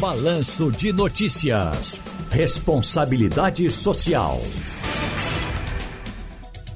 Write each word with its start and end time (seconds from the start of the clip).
Balanço 0.00 0.72
de 0.72 0.94
Notícias. 0.94 2.00
Responsabilidade 2.30 3.68
Social. 3.68 4.38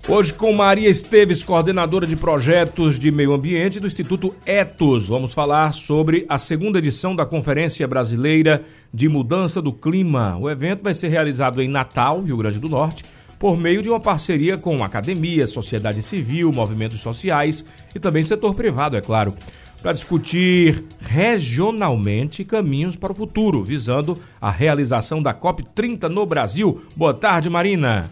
Hoje 0.07 0.35
com 0.35 0.53
Maria 0.53 0.91
Esteves, 0.91 1.43
coordenadora 1.43 2.07
de 2.07 2.17
projetos 2.17 2.99
de 2.99 3.11
meio 3.11 3.33
ambiente 3.33 3.81
do 3.81 3.87
Instituto 3.87 4.35
Etos. 4.45 5.09
Vamos 5.09 5.33
falar 5.33 5.73
sobre 5.73 6.27
a 6.29 6.37
segunda 6.37 6.79
edição 6.79 7.17
da 7.17 7.25
Conferência 7.25 7.89
Brasileira 7.89 8.63
de 8.93 9.09
Mudança 9.09 9.63
do 9.63 9.73
Clima. 9.73 10.37
O 10.37 10.51
evento 10.51 10.83
vai 10.83 10.93
ser 10.93 11.09
realizado 11.09 11.63
em 11.63 11.69
Natal, 11.69 12.21
Rio 12.21 12.37
Grande 12.37 12.59
do 12.59 12.69
Norte, 12.69 13.05
por 13.39 13.57
meio 13.57 13.81
de 13.81 13.89
uma 13.89 14.01
parceria 14.01 14.59
com 14.59 14.85
academia, 14.85 15.47
sociedade 15.47 16.03
civil, 16.03 16.53
movimentos 16.53 17.01
sociais 17.01 17.65
e 17.95 17.99
também 17.99 18.23
setor 18.23 18.55
privado, 18.55 18.99
é 18.99 19.01
claro 19.01 19.35
para 19.85 19.93
discutir 19.93 20.83
regionalmente 20.99 22.43
caminhos 22.43 22.97
para 22.97 23.13
o 23.13 23.15
futuro, 23.15 23.63
visando 23.63 24.19
a 24.41 24.51
realização 24.51 25.23
da 25.23 25.35
COP30 25.35 26.09
no 26.09 26.25
Brasil. 26.25 26.83
Boa 26.97 27.13
tarde, 27.13 27.51
Marina. 27.51 28.11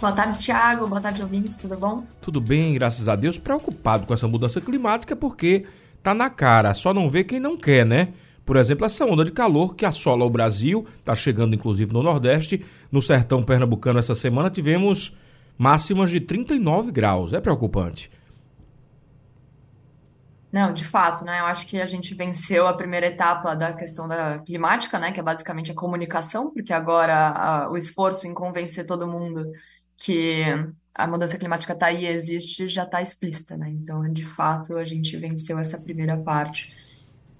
Boa 0.00 0.12
tarde, 0.12 0.38
Tiago. 0.38 0.86
Boa 0.86 0.98
tarde, 0.98 1.20
ouvintes. 1.20 1.58
Tudo 1.58 1.76
bom? 1.76 2.06
Tudo 2.22 2.40
bem, 2.40 2.72
graças 2.72 3.06
a 3.06 3.14
Deus. 3.16 3.36
Preocupado 3.36 4.06
com 4.06 4.14
essa 4.14 4.26
mudança 4.26 4.62
climática 4.62 5.14
porque 5.14 5.66
tá 6.02 6.14
na 6.14 6.30
cara, 6.30 6.72
só 6.72 6.94
não 6.94 7.10
vê 7.10 7.22
quem 7.22 7.38
não 7.38 7.54
quer, 7.54 7.84
né? 7.84 8.08
Por 8.46 8.56
exemplo, 8.56 8.86
essa 8.86 9.04
onda 9.04 9.26
de 9.26 9.32
calor 9.32 9.74
que 9.74 9.84
assola 9.84 10.24
o 10.24 10.30
Brasil, 10.30 10.86
está 11.00 11.14
chegando 11.14 11.54
inclusive 11.54 11.92
no 11.92 12.02
Nordeste. 12.02 12.64
No 12.90 13.02
sertão 13.02 13.42
pernambucano, 13.42 13.98
essa 13.98 14.14
semana, 14.14 14.48
tivemos 14.48 15.14
máximas 15.58 16.10
de 16.10 16.18
39 16.18 16.90
graus. 16.90 17.34
É 17.34 17.40
preocupante. 17.42 18.10
Não, 20.52 20.72
de 20.72 20.84
fato, 20.84 21.24
né? 21.24 21.40
Eu 21.40 21.44
acho 21.46 21.66
que 21.66 21.80
a 21.80 21.86
gente 21.86 22.12
venceu 22.12 22.66
a 22.66 22.74
primeira 22.76 23.06
etapa 23.06 23.54
da 23.54 23.72
questão 23.72 24.08
da 24.08 24.40
climática, 24.40 24.98
né? 24.98 25.12
Que 25.12 25.20
é 25.20 25.22
basicamente 25.22 25.70
a 25.70 25.74
comunicação, 25.74 26.50
porque 26.50 26.72
agora 26.72 27.28
a, 27.28 27.70
o 27.70 27.76
esforço 27.76 28.26
em 28.26 28.34
convencer 28.34 28.84
todo 28.84 29.06
mundo 29.06 29.50
que 29.96 30.42
a 30.94 31.06
mudança 31.06 31.38
climática 31.38 31.72
está 31.72 31.86
aí 31.86 32.04
e 32.04 32.08
existe 32.08 32.66
já 32.66 32.82
está 32.82 33.00
explícita, 33.00 33.56
né? 33.56 33.70
Então, 33.70 34.02
de 34.12 34.24
fato, 34.24 34.76
a 34.76 34.84
gente 34.84 35.16
venceu 35.16 35.58
essa 35.58 35.80
primeira 35.80 36.16
parte. 36.16 36.74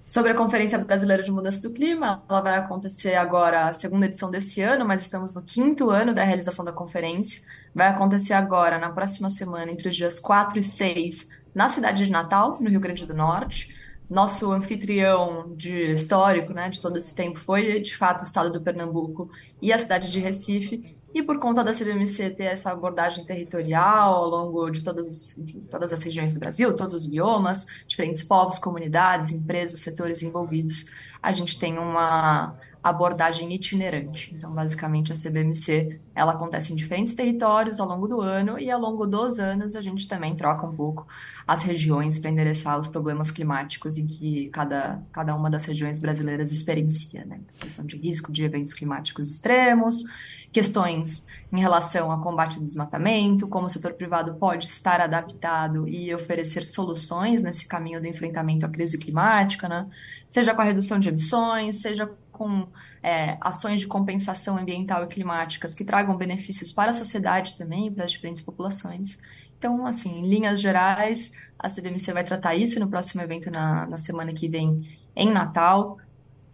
Sobre 0.05 0.31
a 0.31 0.35
Conferência 0.35 0.77
Brasileira 0.79 1.23
de 1.23 1.31
Mudança 1.31 1.61
do 1.61 1.71
Clima, 1.71 2.23
ela 2.27 2.41
vai 2.41 2.55
acontecer 2.55 3.15
agora, 3.15 3.67
a 3.67 3.73
segunda 3.73 4.07
edição 4.07 4.29
desse 4.29 4.61
ano, 4.61 4.85
mas 4.85 5.01
estamos 5.01 5.33
no 5.33 5.43
quinto 5.43 5.89
ano 5.89 6.13
da 6.13 6.23
realização 6.23 6.65
da 6.65 6.73
conferência. 6.73 7.41
Vai 7.73 7.87
acontecer 7.87 8.33
agora, 8.33 8.77
na 8.77 8.89
próxima 8.89 9.29
semana, 9.29 9.71
entre 9.71 9.87
os 9.87 9.95
dias 9.95 10.19
4 10.19 10.59
e 10.59 10.63
6 10.63 11.29
na 11.53 11.69
cidade 11.69 12.05
de 12.05 12.11
Natal, 12.11 12.57
no 12.59 12.69
Rio 12.69 12.79
Grande 12.79 13.05
do 13.05 13.13
Norte. 13.13 13.73
Nosso 14.09 14.51
anfitrião 14.51 15.53
de 15.55 15.91
histórico, 15.91 16.51
né, 16.51 16.67
de 16.67 16.81
todo 16.81 16.97
esse 16.97 17.15
tempo 17.15 17.39
foi, 17.39 17.79
de 17.79 17.95
fato, 17.95 18.21
o 18.21 18.25
estado 18.25 18.51
do 18.51 18.59
Pernambuco 18.59 19.29
e 19.61 19.71
a 19.71 19.77
cidade 19.77 20.11
de 20.11 20.19
Recife. 20.19 20.97
E 21.13 21.21
por 21.21 21.39
conta 21.39 21.63
da 21.63 21.73
CBMC 21.73 22.29
ter 22.31 22.45
essa 22.45 22.71
abordagem 22.71 23.25
territorial 23.25 24.13
ao 24.13 24.29
longo 24.29 24.69
de 24.69 24.83
todas, 24.83 25.37
enfim, 25.37 25.67
todas 25.69 25.91
as 25.91 26.01
regiões 26.01 26.33
do 26.33 26.39
Brasil, 26.39 26.73
todos 26.75 26.93
os 26.93 27.05
biomas, 27.05 27.65
diferentes 27.85 28.23
povos, 28.23 28.57
comunidades, 28.57 29.31
empresas, 29.31 29.81
setores 29.81 30.21
envolvidos, 30.21 30.85
a 31.21 31.31
gente 31.31 31.59
tem 31.59 31.77
uma 31.77 32.55
abordagem 32.83 33.53
itinerante. 33.53 34.33
Então, 34.35 34.51
basicamente, 34.51 35.11
a 35.11 35.15
CBMC 35.15 35.99
ela 36.15 36.31
acontece 36.31 36.73
em 36.73 36.75
diferentes 36.75 37.13
territórios 37.13 37.79
ao 37.79 37.87
longo 37.87 38.07
do 38.07 38.21
ano 38.21 38.57
e 38.57 38.71
ao 38.71 38.79
longo 38.79 39.05
dos 39.05 39.39
anos 39.39 39.75
a 39.75 39.81
gente 39.81 40.07
também 40.07 40.35
troca 40.35 40.65
um 40.65 40.75
pouco 40.75 41.07
as 41.47 41.63
regiões 41.63 42.17
para 42.17 42.31
endereçar 42.31 42.79
os 42.79 42.87
problemas 42.87 43.29
climáticos 43.29 43.97
em 43.97 44.07
que 44.07 44.49
cada, 44.49 45.01
cada 45.11 45.35
uma 45.35 45.49
das 45.49 45.65
regiões 45.65 45.99
brasileiras 45.99 46.51
experiencia, 46.51 47.23
né? 47.25 47.39
Questão 47.59 47.85
de 47.85 47.97
risco 47.97 48.31
de 48.31 48.43
eventos 48.43 48.73
climáticos 48.73 49.29
extremos, 49.29 50.03
questões 50.51 51.27
em 51.51 51.59
relação 51.59 52.11
ao 52.11 52.21
combate 52.21 52.57
ao 52.57 52.63
desmatamento, 52.63 53.47
como 53.47 53.67
o 53.67 53.69
setor 53.69 53.93
privado 53.93 54.35
pode 54.35 54.65
estar 54.65 54.99
adaptado 54.99 55.87
e 55.87 56.13
oferecer 56.13 56.63
soluções 56.63 57.43
nesse 57.43 57.67
caminho 57.67 58.01
do 58.01 58.07
enfrentamento 58.07 58.65
à 58.65 58.69
crise 58.69 58.97
climática, 58.97 59.69
né? 59.69 59.87
Seja 60.27 60.53
com 60.53 60.61
a 60.61 60.65
redução 60.65 60.99
de 60.99 61.09
emissões, 61.09 61.77
seja 61.77 62.09
com 62.31 62.67
é, 63.03 63.37
ações 63.41 63.79
de 63.79 63.87
compensação 63.87 64.57
ambiental 64.57 65.03
e 65.03 65.07
climáticas 65.07 65.75
que 65.75 65.83
tragam 65.83 66.15
benefícios 66.15 66.71
para 66.71 66.91
a 66.91 66.93
sociedade 66.93 67.57
também 67.57 67.91
para 67.91 68.05
as 68.05 68.11
diferentes 68.11 68.41
populações. 68.41 69.19
Então, 69.57 69.85
assim, 69.85 70.19
em 70.19 70.27
linhas 70.27 70.59
gerais, 70.59 71.31
a 71.59 71.69
CBMC 71.69 72.13
vai 72.13 72.23
tratar 72.23 72.55
isso 72.55 72.79
no 72.79 72.87
próximo 72.87 73.21
evento 73.21 73.51
na, 73.51 73.85
na 73.85 73.97
semana 73.97 74.33
que 74.33 74.49
vem 74.49 74.87
em 75.15 75.31
Natal. 75.31 75.99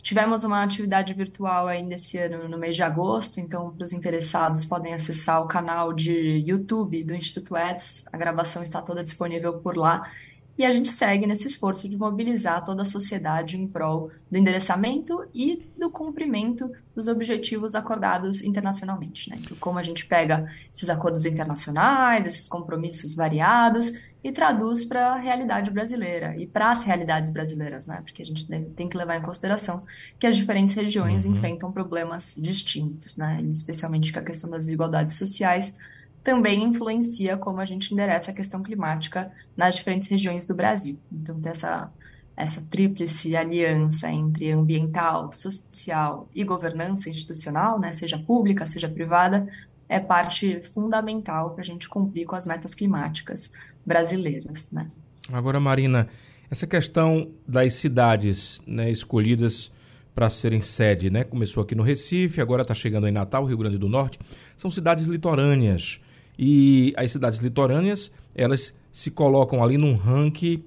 Tivemos 0.01 0.43
uma 0.43 0.63
atividade 0.63 1.13
virtual 1.13 1.67
ainda 1.67 1.95
esse 1.95 2.17
ano, 2.17 2.47
no 2.49 2.57
mês 2.57 2.75
de 2.75 2.83
agosto, 2.83 3.39
então, 3.39 3.71
para 3.71 3.83
os 3.83 3.93
interessados, 3.93 4.65
podem 4.65 4.93
acessar 4.93 5.41
o 5.41 5.47
canal 5.47 5.93
de 5.93 6.43
YouTube 6.45 7.03
do 7.03 7.13
Instituto 7.13 7.55
Eds. 7.55 8.05
A 8.11 8.17
gravação 8.17 8.61
está 8.61 8.81
toda 8.81 9.03
disponível 9.03 9.53
por 9.59 9.77
lá. 9.77 10.09
E 10.57 10.65
a 10.65 10.71
gente 10.71 10.89
segue 10.89 11.27
nesse 11.27 11.47
esforço 11.47 11.87
de 11.87 11.95
mobilizar 11.95 12.63
toda 12.65 12.81
a 12.81 12.85
sociedade 12.85 13.57
em 13.57 13.67
prol 13.67 14.09
do 14.29 14.37
endereçamento 14.37 15.27
e 15.33 15.69
do 15.77 15.89
cumprimento 15.89 16.71
dos 16.95 17.07
objetivos 17.07 17.75
acordados 17.75 18.41
internacionalmente. 18.41 19.29
Né? 19.29 19.37
Então, 19.39 19.55
como 19.59 19.77
a 19.77 19.83
gente 19.83 20.05
pega 20.05 20.51
esses 20.73 20.89
acordos 20.89 21.25
internacionais, 21.25 22.25
esses 22.25 22.47
compromissos 22.47 23.13
variados 23.13 23.93
e 24.23 24.31
traduz 24.31 24.83
para 24.83 25.13
a 25.13 25.15
realidade 25.15 25.69
brasileira 25.69 26.35
e 26.35 26.47
para 26.47 26.71
as 26.71 26.83
realidades 26.83 27.29
brasileiras, 27.29 27.85
né? 27.85 28.01
porque 28.03 28.23
a 28.23 28.25
gente 28.25 28.47
tem 28.75 28.89
que 28.89 28.97
levar 28.97 29.15
em 29.15 29.21
consideração 29.21 29.83
que 30.17 30.25
as 30.25 30.35
diferentes 30.35 30.73
regiões 30.73 31.25
uhum. 31.25 31.33
enfrentam 31.33 31.71
problemas 31.71 32.33
distintos, 32.35 33.15
né? 33.15 33.39
E 33.41 33.51
especialmente 33.51 34.11
com 34.11 34.19
a 34.19 34.23
questão 34.23 34.49
das 34.49 34.65
desigualdades 34.65 35.15
sociais 35.15 35.77
também 36.27 36.61
influencia 36.61 37.37
como 37.37 37.61
a 37.61 37.63
gente 37.63 37.93
endereça 37.93 38.31
a 38.31 38.33
questão 38.33 38.61
climática 38.61 39.31
nas 39.55 39.77
diferentes 39.77 40.09
regiões 40.09 40.45
do 40.45 40.53
Brasil. 40.53 40.99
Então, 41.09 41.39
essa, 41.45 41.89
essa 42.35 42.61
tríplice 42.69 43.33
aliança 43.33 44.11
entre 44.11 44.51
ambiental, 44.51 45.31
social 45.31 46.27
e 46.35 46.43
governança 46.43 47.09
institucional, 47.09 47.79
né, 47.79 47.93
seja 47.93 48.19
pública, 48.19 48.65
seja 48.65 48.89
privada, 48.89 49.47
é 49.87 50.01
parte 50.01 50.59
fundamental 50.59 51.51
para 51.51 51.61
a 51.61 51.65
gente 51.65 51.87
cumprir 51.87 52.25
com 52.25 52.35
as 52.35 52.45
metas 52.45 52.75
climáticas 52.75 53.53
brasileiras. 53.85 54.69
Né? 54.69 54.91
Agora, 55.31 55.61
Marina, 55.61 56.09
essa 56.51 56.67
questão 56.67 57.31
das 57.47 57.75
cidades 57.75 58.61
né, 58.67 58.91
escolhidas 58.91 59.71
para 60.13 60.29
serem 60.29 60.61
sede, 60.61 61.09
né? 61.09 61.23
Começou 61.23 61.63
aqui 61.63 61.75
no 61.75 61.83
Recife, 61.83 62.41
agora 62.41 62.63
está 62.63 62.73
chegando 62.73 63.07
em 63.07 63.11
Natal, 63.11 63.45
Rio 63.45 63.57
Grande 63.57 63.77
do 63.77 63.87
Norte. 63.87 64.19
São 64.57 64.69
cidades 64.69 65.05
litorâneas. 65.07 66.01
E 66.37 66.93
as 66.95 67.11
cidades 67.11 67.39
litorâneas, 67.39 68.11
elas 68.35 68.75
se 68.91 69.09
colocam 69.11 69.63
ali 69.63 69.77
num 69.77 69.95
ranking 69.95 70.63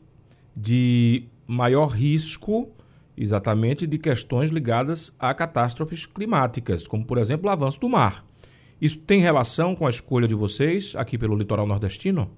de 0.57 1.25
maior 1.47 1.89
risco, 1.89 2.69
exatamente, 3.17 3.87
de 3.87 3.99
questões 3.99 4.51
ligadas 4.51 5.15
a 5.19 5.33
catástrofes 5.35 6.07
climáticas, 6.07 6.87
como, 6.87 7.05
por 7.05 7.19
exemplo, 7.19 7.49
o 7.49 7.53
avanço 7.53 7.81
do 7.81 7.89
mar. 7.89 8.25
Isso 8.81 8.99
tem 8.99 9.21
relação 9.21 9.77
com 9.77 9.87
a 9.87 9.91
escolha 9.91 10.27
de 10.27 10.35
vocês 10.35 10.95
aqui 10.97 11.19
pelo 11.19 11.37
litoral 11.37 11.67
nordestino? 11.67 12.31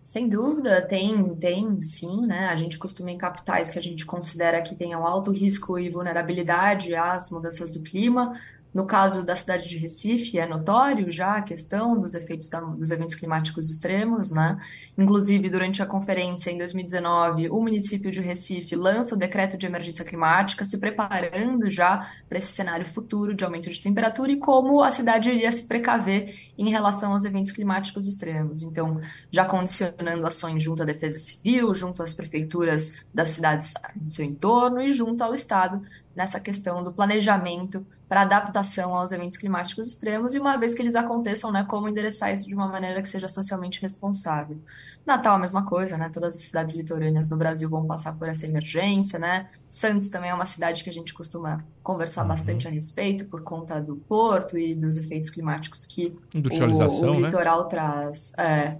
Sem 0.00 0.28
dúvida, 0.28 0.80
tem, 0.80 1.34
tem 1.34 1.80
sim, 1.80 2.24
né? 2.24 2.46
A 2.46 2.54
gente 2.54 2.78
costuma 2.78 3.10
em 3.10 3.18
capitais 3.18 3.70
que 3.70 3.78
a 3.78 3.82
gente 3.82 4.06
considera 4.06 4.62
que 4.62 4.76
tenham 4.76 5.04
alto 5.04 5.32
risco 5.32 5.78
e 5.78 5.90
vulnerabilidade 5.90 6.94
às 6.94 7.28
mudanças 7.28 7.72
do 7.72 7.80
clima, 7.80 8.38
no 8.76 8.84
caso 8.84 9.24
da 9.24 9.34
cidade 9.34 9.66
de 9.70 9.78
Recife, 9.78 10.38
é 10.38 10.46
notório 10.46 11.10
já 11.10 11.36
a 11.36 11.42
questão 11.42 11.98
dos 11.98 12.12
efeitos 12.12 12.50
da, 12.50 12.60
dos 12.60 12.90
eventos 12.90 13.14
climáticos 13.14 13.70
extremos, 13.70 14.30
né? 14.30 14.60
Inclusive, 14.98 15.48
durante 15.48 15.82
a 15.82 15.86
conferência 15.86 16.50
em 16.50 16.58
2019, 16.58 17.48
o 17.48 17.58
município 17.58 18.10
de 18.10 18.20
Recife 18.20 18.76
lança 18.76 19.14
o 19.14 19.18
decreto 19.18 19.56
de 19.56 19.64
emergência 19.64 20.04
climática, 20.04 20.62
se 20.62 20.76
preparando 20.76 21.70
já 21.70 22.12
para 22.28 22.36
esse 22.36 22.52
cenário 22.52 22.84
futuro 22.84 23.32
de 23.32 23.42
aumento 23.44 23.70
de 23.70 23.80
temperatura 23.80 24.30
e 24.30 24.36
como 24.36 24.82
a 24.82 24.90
cidade 24.90 25.30
iria 25.30 25.50
se 25.50 25.64
precaver 25.64 26.34
em 26.58 26.68
relação 26.68 27.12
aos 27.12 27.24
eventos 27.24 27.52
climáticos 27.52 28.06
extremos. 28.06 28.60
Então, 28.60 29.00
já 29.30 29.46
condicionando 29.46 30.26
ações 30.26 30.62
junto 30.62 30.82
à 30.82 30.84
Defesa 30.84 31.18
Civil, 31.18 31.74
junto 31.74 32.02
às 32.02 32.12
prefeituras 32.12 33.06
das 33.14 33.30
cidades 33.30 33.72
no 33.98 34.10
seu 34.10 34.26
entorno 34.26 34.82
e 34.82 34.92
junto 34.92 35.24
ao 35.24 35.32
Estado 35.32 35.80
nessa 36.16 36.40
questão 36.40 36.82
do 36.82 36.92
planejamento 36.92 37.86
para 38.08 38.22
adaptação 38.22 38.94
aos 38.94 39.12
eventos 39.12 39.36
climáticos 39.36 39.86
extremos 39.86 40.34
e 40.34 40.38
uma 40.38 40.56
vez 40.56 40.74
que 40.74 40.80
eles 40.80 40.96
aconteçam, 40.96 41.52
né, 41.52 41.64
como 41.68 41.88
endereçar 41.88 42.32
isso 42.32 42.46
de 42.46 42.54
uma 42.54 42.66
maneira 42.68 43.02
que 43.02 43.08
seja 43.08 43.28
socialmente 43.28 43.82
responsável. 43.82 44.58
Natal 45.04 45.36
a 45.36 45.38
mesma 45.38 45.64
coisa, 45.64 45.96
né? 45.96 46.08
Todas 46.12 46.34
as 46.34 46.42
cidades 46.42 46.74
litorâneas 46.74 47.30
no 47.30 47.36
Brasil 47.36 47.68
vão 47.68 47.86
passar 47.86 48.16
por 48.18 48.28
essa 48.28 48.44
emergência, 48.44 49.18
né? 49.20 49.48
Santos 49.68 50.08
também 50.08 50.30
é 50.30 50.34
uma 50.34 50.46
cidade 50.46 50.82
que 50.82 50.90
a 50.90 50.92
gente 50.92 51.14
costuma 51.14 51.64
conversar 51.82 52.22
uhum. 52.22 52.28
bastante 52.28 52.66
a 52.66 52.70
respeito 52.70 53.26
por 53.26 53.42
conta 53.42 53.80
do 53.80 53.96
porto 53.96 54.58
e 54.58 54.74
dos 54.74 54.96
efeitos 54.96 55.30
climáticos 55.30 55.86
que 55.86 56.18
o, 56.34 56.38
o, 56.38 57.20
né? 57.20 57.26
litoral 57.26 57.64
né? 57.64 57.68
traz. 57.70 58.32
É, 58.36 58.78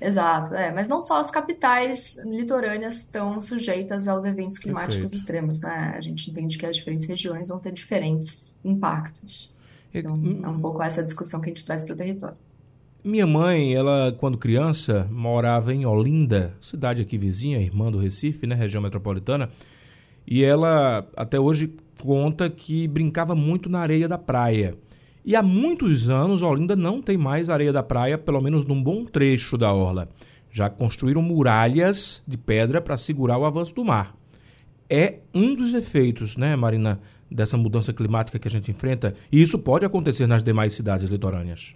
Exato, 0.00 0.54
é, 0.54 0.72
mas 0.72 0.88
não 0.88 1.00
só 1.00 1.18
as 1.18 1.30
capitais 1.30 2.18
litorâneas 2.24 2.98
estão 2.98 3.40
sujeitas 3.40 4.08
aos 4.08 4.24
eventos 4.24 4.58
climáticos 4.58 4.96
Perfeito. 4.96 5.20
extremos, 5.20 5.62
né? 5.62 5.94
A 5.96 6.00
gente 6.00 6.30
entende 6.30 6.58
que 6.58 6.66
as 6.66 6.76
diferentes 6.76 7.06
regiões 7.06 7.48
vão 7.48 7.58
ter 7.58 7.72
diferentes 7.72 8.46
impactos. 8.64 9.54
Então, 9.94 10.20
é 10.42 10.48
um 10.48 10.58
pouco 10.58 10.82
essa 10.82 11.02
discussão 11.02 11.40
que 11.40 11.46
a 11.46 11.50
gente 11.50 11.64
traz 11.64 11.82
para 11.82 11.94
o 11.94 11.96
território. 11.96 12.36
Minha 13.04 13.26
mãe, 13.26 13.74
ela, 13.74 14.12
quando 14.18 14.38
criança, 14.38 15.06
morava 15.10 15.74
em 15.74 15.86
Olinda, 15.86 16.54
cidade 16.60 17.02
aqui 17.02 17.18
vizinha, 17.18 17.60
irmã 17.60 17.92
do 17.92 17.98
Recife, 17.98 18.46
né, 18.46 18.54
região 18.54 18.82
metropolitana, 18.82 19.50
e 20.26 20.42
ela 20.42 21.06
até 21.14 21.38
hoje 21.38 21.70
conta 22.00 22.48
que 22.48 22.88
brincava 22.88 23.34
muito 23.34 23.68
na 23.68 23.80
areia 23.80 24.08
da 24.08 24.18
praia. 24.18 24.74
E 25.24 25.34
há 25.34 25.42
muitos 25.42 26.10
anos 26.10 26.42
Olinda 26.42 26.76
não 26.76 27.00
tem 27.00 27.16
mais 27.16 27.48
areia 27.48 27.72
da 27.72 27.82
praia, 27.82 28.18
pelo 28.18 28.42
menos 28.42 28.66
num 28.66 28.82
bom 28.82 29.06
trecho 29.06 29.56
da 29.56 29.72
orla. 29.72 30.08
Já 30.50 30.68
construíram 30.68 31.22
muralhas 31.22 32.22
de 32.28 32.36
pedra 32.36 32.80
para 32.80 32.96
segurar 32.96 33.38
o 33.38 33.46
avanço 33.46 33.74
do 33.74 33.84
mar. 33.84 34.14
É 34.88 35.20
um 35.32 35.54
dos 35.54 35.72
efeitos, 35.72 36.36
né, 36.36 36.54
Marina, 36.54 37.00
dessa 37.30 37.56
mudança 37.56 37.92
climática 37.92 38.38
que 38.38 38.46
a 38.46 38.50
gente 38.50 38.70
enfrenta, 38.70 39.14
e 39.32 39.40
isso 39.40 39.58
pode 39.58 39.86
acontecer 39.86 40.26
nas 40.26 40.44
demais 40.44 40.74
cidades 40.74 41.08
litorâneas. 41.08 41.74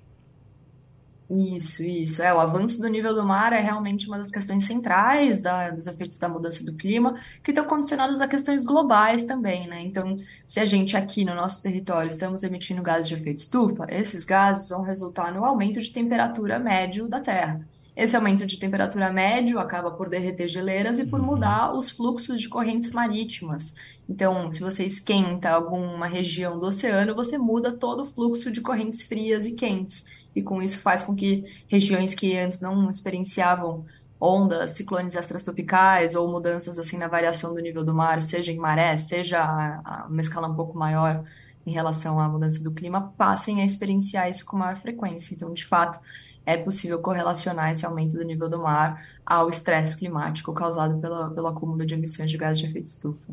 Isso, 1.30 1.82
isso. 1.82 2.22
É, 2.22 2.32
o 2.32 2.40
avanço 2.40 2.80
do 2.80 2.88
nível 2.88 3.14
do 3.14 3.22
mar 3.22 3.52
é 3.52 3.60
realmente 3.60 4.06
uma 4.08 4.16
das 4.16 4.30
questões 4.30 4.64
centrais 4.64 5.42
da, 5.42 5.68
dos 5.68 5.86
efeitos 5.86 6.18
da 6.18 6.26
mudança 6.26 6.64
do 6.64 6.74
clima, 6.74 7.20
que 7.44 7.50
estão 7.50 7.66
condicionados 7.66 8.22
a 8.22 8.28
questões 8.28 8.64
globais 8.64 9.24
também, 9.24 9.68
né? 9.68 9.82
Então, 9.82 10.16
se 10.46 10.58
a 10.58 10.64
gente 10.64 10.96
aqui 10.96 11.26
no 11.26 11.34
nosso 11.34 11.62
território 11.62 12.08
estamos 12.08 12.44
emitindo 12.44 12.82
gases 12.82 13.08
de 13.08 13.14
efeito 13.14 13.38
estufa, 13.38 13.86
esses 13.90 14.24
gases 14.24 14.70
vão 14.70 14.80
resultar 14.82 15.30
no 15.32 15.44
aumento 15.44 15.80
de 15.80 15.90
temperatura 15.92 16.58
médio 16.58 17.06
da 17.06 17.20
Terra. 17.20 17.60
Esse 17.98 18.14
aumento 18.14 18.46
de 18.46 18.60
temperatura 18.60 19.12
médio 19.12 19.58
acaba 19.58 19.90
por 19.90 20.08
derreter 20.08 20.46
geleiras 20.46 21.00
e 21.00 21.04
por 21.04 21.20
mudar 21.20 21.74
os 21.74 21.90
fluxos 21.90 22.40
de 22.40 22.48
correntes 22.48 22.92
marítimas. 22.92 23.74
Então, 24.08 24.48
se 24.52 24.60
você 24.60 24.84
esquenta 24.84 25.50
alguma 25.50 26.06
região 26.06 26.60
do 26.60 26.66
oceano, 26.66 27.12
você 27.12 27.36
muda 27.36 27.72
todo 27.72 28.02
o 28.02 28.04
fluxo 28.04 28.52
de 28.52 28.60
correntes 28.60 29.02
frias 29.02 29.46
e 29.46 29.56
quentes 29.56 30.06
e 30.32 30.40
com 30.40 30.62
isso 30.62 30.78
faz 30.78 31.02
com 31.02 31.16
que 31.16 31.44
regiões 31.66 32.14
que 32.14 32.38
antes 32.38 32.60
não 32.60 32.88
experienciavam 32.88 33.84
ondas, 34.20 34.76
ciclones 34.76 35.16
extratropicais 35.16 36.14
ou 36.14 36.30
mudanças 36.30 36.78
assim 36.78 36.98
na 36.98 37.08
variação 37.08 37.52
do 37.52 37.60
nível 37.60 37.84
do 37.84 37.92
mar, 37.92 38.22
seja 38.22 38.52
em 38.52 38.58
maré, 38.58 38.96
seja 38.96 39.40
a, 39.40 40.04
a 40.04 40.06
uma 40.06 40.20
escala 40.20 40.46
um 40.46 40.54
pouco 40.54 40.78
maior 40.78 41.24
em 41.68 41.72
relação 41.72 42.18
à 42.18 42.28
mudança 42.28 42.62
do 42.62 42.72
clima, 42.72 43.12
passem 43.16 43.60
a 43.60 43.64
experienciar 43.64 44.28
isso 44.28 44.44
com 44.46 44.56
maior 44.56 44.76
frequência. 44.76 45.34
Então, 45.34 45.52
de 45.52 45.64
fato, 45.64 46.00
é 46.46 46.56
possível 46.56 46.98
correlacionar 46.98 47.70
esse 47.70 47.84
aumento 47.84 48.16
do 48.16 48.24
nível 48.24 48.48
do 48.48 48.58
mar 48.58 49.04
ao 49.24 49.50
estresse 49.50 49.96
climático 49.96 50.52
causado 50.54 50.98
pela, 50.98 51.30
pelo 51.30 51.46
acúmulo 51.46 51.84
de 51.84 51.92
emissões 51.92 52.30
de 52.30 52.38
gases 52.38 52.58
de 52.60 52.66
efeito 52.66 52.86
estufa. 52.86 53.32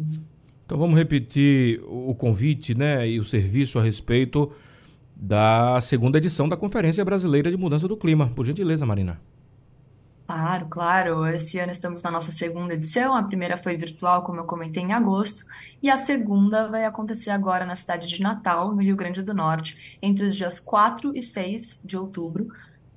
Então 0.66 0.78
vamos 0.78 0.98
repetir 0.98 1.82
o 1.88 2.14
convite 2.14 2.76
né, 2.76 3.08
e 3.08 3.20
o 3.20 3.24
serviço 3.24 3.80
a 3.80 3.84
respeito 3.84 4.52
da 5.16 5.80
segunda 5.80 6.18
edição 6.18 6.50
da 6.50 6.58
Conferência 6.58 7.06
Brasileira 7.06 7.50
de 7.50 7.56
Mudança 7.56 7.88
do 7.88 7.96
Clima. 7.96 8.28
Por 8.36 8.46
gentileza, 8.46 8.86
Marina. 8.86 9.22
Claro, 10.28 10.68
claro. 10.68 11.28
Esse 11.28 11.60
ano 11.60 11.72
estamos 11.72 12.02
na 12.02 12.10
nossa 12.10 12.32
segunda 12.32 12.74
edição. 12.74 13.16
A 13.16 13.22
primeira 13.24 13.58
foi 13.58 13.78
virtual, 13.78 14.24
como 14.24 14.40
eu 14.40 14.46
comentei, 14.46 14.82
em 14.82 14.92
agosto, 14.92 15.46
e 15.84 15.90
a 15.90 15.98
segunda 15.98 16.68
vai 16.68 16.84
acontecer 16.84 17.30
agora 17.30 17.64
na 17.66 17.76
cidade 17.76 18.08
de 18.08 18.22
Natal, 18.22 18.74
no 18.74 18.82
Rio 18.82 18.96
Grande 18.96 19.22
do 19.22 19.36
Norte, 19.36 19.98
entre 20.02 20.26
os 20.26 20.36
dias 20.36 20.60
4 20.60 21.16
e 21.16 21.22
6 21.22 21.82
de 21.86 21.96
outubro. 21.96 22.48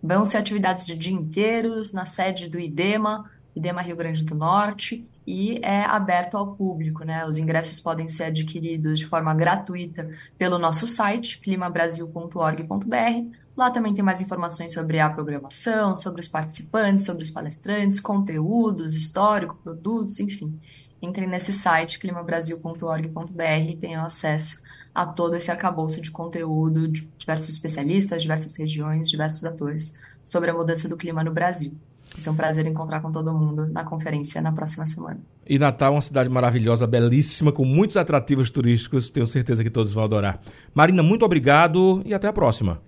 Vão 0.03 0.25
ser 0.25 0.39
atividades 0.39 0.87
de 0.87 0.97
dia 0.97 1.13
inteiros 1.13 1.93
na 1.93 2.07
sede 2.07 2.49
do 2.49 2.59
IDEMA, 2.59 3.31
IDEMA 3.55 3.83
Rio 3.83 3.97
Grande 3.97 4.25
do 4.25 4.35
Norte, 4.35 5.07
e 5.27 5.61
é 5.63 5.83
aberto 5.85 6.39
ao 6.39 6.55
público, 6.55 7.05
né? 7.05 7.27
Os 7.27 7.37
ingressos 7.37 7.79
podem 7.79 8.09
ser 8.09 8.25
adquiridos 8.25 8.99
de 8.99 9.05
forma 9.05 9.35
gratuita 9.35 10.09
pelo 10.39 10.59
nosso 10.59 10.87
site, 10.87 11.41
climabrasil.org.br. 11.41 13.37
Lá 13.59 13.73
também 13.73 13.93
tem 13.93 14.05
mais 14.05 14.21
informações 14.21 14.73
sobre 14.73 15.01
a 15.01 15.11
programação, 15.11 15.97
sobre 15.97 16.21
os 16.21 16.29
participantes, 16.29 17.05
sobre 17.05 17.25
os 17.25 17.31
palestrantes, 17.31 17.99
conteúdos, 17.99 18.95
histórico, 18.95 19.59
produtos, 19.65 20.21
enfim. 20.21 20.57
Entrem 21.03 21.27
nesse 21.27 21.53
site, 21.53 21.99
climabrasil.org.br 21.99 23.69
e 23.69 23.77
tenham 23.77 24.07
acesso 24.07 24.63
a 24.95 25.05
todo 25.05 25.35
esse 25.35 25.51
arcabouço 25.51 26.01
de 26.01 26.13
conteúdo 26.13 26.87
de 26.87 27.05
diversos 27.19 27.49
especialistas, 27.49 28.23
diversas 28.23 28.55
regiões, 28.55 29.11
diversos 29.11 29.45
atores 29.45 29.93
sobre 30.23 30.51
a 30.51 30.55
mudança 30.55 30.89
do 30.89 30.97
clima 30.97 31.25
no 31.25 31.33
Brasil. 31.33 31.73
Vai 32.13 32.21
ser 32.21 32.31
um 32.31 32.37
prazer 32.37 32.65
encontrar 32.65 33.01
com 33.01 33.11
todo 33.11 33.33
mundo 33.33 33.67
na 33.73 33.83
conferência 33.83 34.41
na 34.41 34.53
próxima 34.53 34.87
semana. 34.87 35.19
E 35.45 35.59
Natal 35.59 35.95
é 35.95 35.97
uma 35.97 36.01
cidade 36.01 36.31
maravilhosa, 36.31 36.87
belíssima, 36.87 37.51
com 37.51 37.65
muitos 37.65 37.97
atrativos 37.97 38.53
turísticos. 38.53 39.11
Tenho 39.11 39.27
certeza 39.27 39.65
que 39.65 39.71
todos 39.71 39.93
vão 39.93 40.05
adorar. 40.05 40.41
Marina, 40.73 41.03
muito 41.03 41.25
obrigado 41.25 42.01
e 42.05 42.15
até 42.15 42.29
a 42.29 42.33
próxima. 42.33 42.81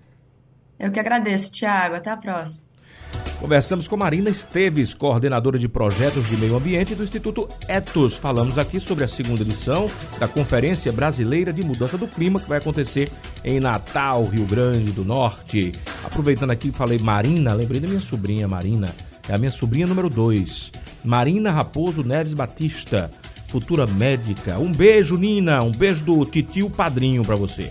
Eu 0.81 0.91
que 0.91 0.99
agradeço, 0.99 1.51
Tiago. 1.51 1.95
Até 1.95 2.09
a 2.09 2.17
próxima. 2.17 2.65
Conversamos 3.39 3.87
com 3.87 3.97
Marina 3.97 4.29
Esteves, 4.29 4.93
coordenadora 4.93 5.59
de 5.59 5.67
projetos 5.67 6.27
de 6.27 6.37
meio 6.37 6.55
ambiente 6.55 6.95
do 6.95 7.03
Instituto 7.03 7.47
Etos. 7.67 8.15
Falamos 8.15 8.57
aqui 8.57 8.79
sobre 8.79 9.03
a 9.03 9.07
segunda 9.07 9.41
edição 9.41 9.87
da 10.19 10.27
Conferência 10.27 10.91
Brasileira 10.91 11.53
de 11.53 11.63
Mudança 11.63 11.97
do 11.97 12.07
Clima, 12.07 12.39
que 12.39 12.49
vai 12.49 12.57
acontecer 12.57 13.11
em 13.43 13.59
Natal, 13.59 14.23
Rio 14.25 14.45
Grande 14.45 14.91
do 14.91 15.03
Norte. 15.03 15.71
Aproveitando 16.03 16.51
aqui, 16.51 16.71
falei 16.71 16.97
Marina, 16.97 17.53
lembrei 17.53 17.79
da 17.79 17.87
minha 17.87 17.99
sobrinha 17.99 18.47
Marina. 18.47 18.87
É 19.27 19.35
a 19.35 19.37
minha 19.37 19.51
sobrinha 19.51 19.87
número 19.87 20.09
2, 20.09 20.71
Marina 21.03 21.51
Raposo 21.51 22.03
Neves 22.03 22.33
Batista, 22.33 23.09
futura 23.47 23.85
médica. 23.85 24.57
Um 24.57 24.71
beijo, 24.71 25.17
Nina. 25.17 25.61
Um 25.61 25.71
beijo 25.71 26.05
do 26.05 26.25
titio 26.25 26.69
padrinho 26.69 27.23
para 27.23 27.35
você. 27.35 27.69